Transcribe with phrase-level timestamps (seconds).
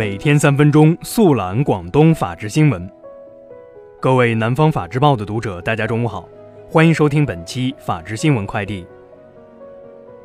[0.00, 2.90] 每天三分钟速览广东法治新闻。
[4.00, 6.26] 各位南方法制报的读者，大家中午好，
[6.70, 8.86] 欢迎收听本期法治新闻快递。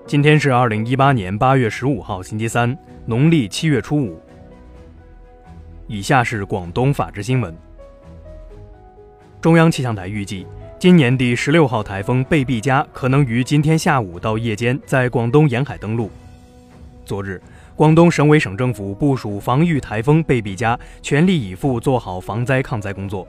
[0.07, 2.73] 今天是二零一八年八月十五号，星期三，
[3.05, 4.17] 农历七月初五。
[5.87, 7.53] 以下是广东法治新闻。
[9.41, 10.47] 中央气象台预计，
[10.79, 16.09] 今年第十六号台风贝碧嘉可能于今天下午到夜间在广东沿海登陆。
[17.03, 17.41] 昨日。
[17.75, 23.27] 广东省委省政府部署防御台风贝碧嘉，全力以赴做好防灾抗灾工作。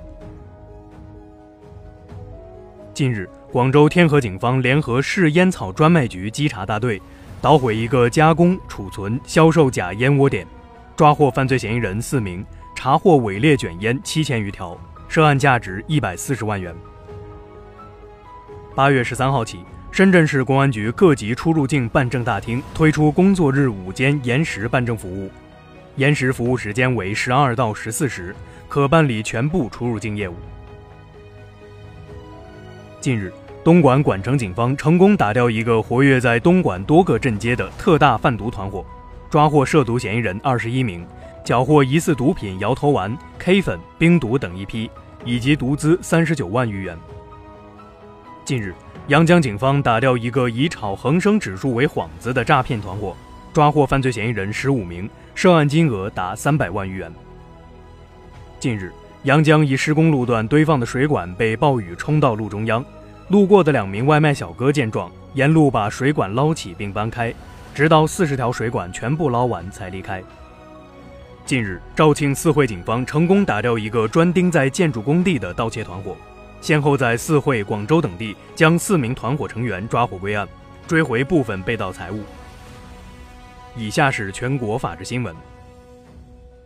[2.94, 7.02] 近日，广州天河警方联合市烟草专卖局稽查大队，
[7.42, 10.46] 捣毁一个加工、储存、销售假烟窝点，
[10.94, 14.78] 抓获犯罪嫌疑人四名，查获伪劣卷烟七千余条，
[15.08, 16.72] 涉案价值一百四十万元。
[18.76, 19.58] 八月十三号起。
[19.90, 25.30] 深圳市公安局各级出入境办证大厅推出工作日午间延时办证服务，
[25.96, 28.36] 延时服务时间为十二到十四时，
[28.68, 30.34] 可办理全部出入境业务。
[33.00, 33.32] 近日，
[33.64, 38.84] 东莞莞城警方成功打掉一个活跃在东莞多个镇街的特大贩毒团伙，
[39.30, 41.06] 抓获涉毒嫌疑人二十一名，
[41.42, 44.90] 缴获疑似毒品摇头丸、K 粉、冰毒等一批，
[45.24, 46.98] 以及毒资三十九万余元。
[48.44, 48.74] 近日。
[49.08, 53.16] 阳江警方打掉一个以炒恒生指数为幌子的诈骗团伙，
[53.52, 57.12] 抓获犯罪嫌疑人十五名，涉案金额达三百万余元。
[58.58, 62.84] 近日，阳江一施工路段堆放的水管被暴雨冲到路中央，
[63.28, 67.32] 路过的两名外卖小哥见状，沿路把水管捞起并搬开，
[67.72, 70.20] 直到四十条水管全部捞完才离开。
[71.44, 76.16] 近日，肇庆四会警方成功打掉一个专盯在建筑工地的盗窃团伙。
[76.60, 80.48] 先后在四会、广州等地将四名团伙成员抓获归案，
[80.86, 82.22] 追回部分被盗财物。
[83.76, 85.34] 以下是全国法制新闻。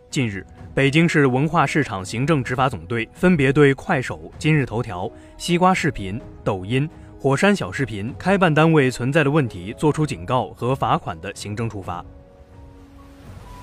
[0.09, 12.03] 近日，北京市文化市场行政执法总队分别对快手、今日头条、西瓜视频、抖音、火山小视频开办单位存在的问题作出警告和罚款的行政处罚。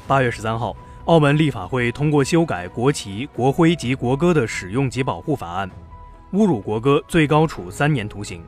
[0.06, 0.74] 八月十三号，
[1.04, 5.68] 澳门立法会通过修改国旗、国徽及国歌的使用及保护法案。
[6.34, 8.42] 侮辱国歌，最高处三年徒刑。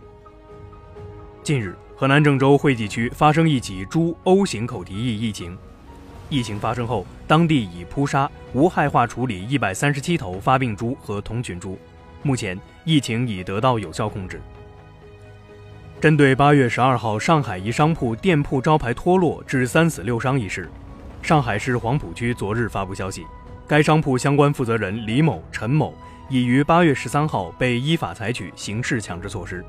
[1.42, 5.56] 近日，河南郑州惠济区发生一起猪 O 型口蹄疫疫情。
[6.28, 11.78] 疫情发生后，当地已扑杀、无害化处理一百三十七头发病猪和同群猪，
[12.22, 14.42] 目前疫情已得到有效控制。
[16.02, 20.70] 针对八月十二号上海一商铺店铺招牌脱落致三死六伤一事，
[21.22, 23.24] 上海市黄浦区昨日发布消息，
[23.70, 25.94] 该商铺相关负责人李某、陈某。
[26.28, 29.64] 已于八月十三号被依法采取刑事强制措施。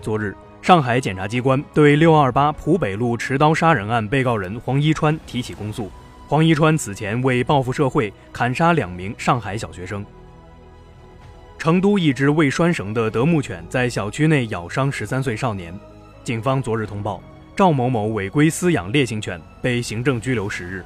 [0.00, 0.32] 昨日，
[0.62, 5.90] 上海检察机关对六二八浦北路持刀杀人案被告人黄一川提起公诉。
[6.28, 10.06] 黄一川此前为报复社会，砍杀两名上海小学生。
[11.58, 15.76] 成都一只未拴绳的德牧犬在小区内咬伤十三岁少年，
[16.22, 17.20] 警方昨日通报
[17.56, 20.84] 赵某某违规饲养烈性犬，被行政拘留十日。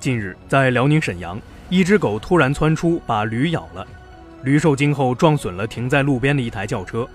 [0.00, 1.40] 近日，在辽宁沈阳。
[1.68, 3.86] 一只狗突然窜出，把驴咬了，
[4.42, 7.08] 驴受惊后撞损了停在路边的一台轿车。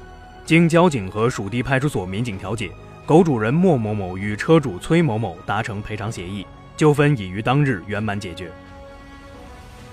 [0.46, 2.72] 经交警和属地派出所民警调解，
[3.06, 6.48] 狗主人莫某某与车主崔某某达成赔偿协议，
[6.78, 8.50] 纠纷已于当日圆满解决。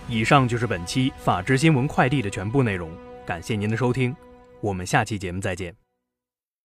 [0.06, 2.88] 以上就是本期法治新闻快递的全部内容，
[3.26, 4.14] 感谢您的收听，
[4.60, 5.81] 我们下期节目再见。